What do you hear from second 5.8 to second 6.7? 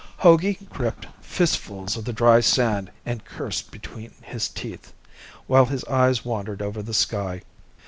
eyes wandered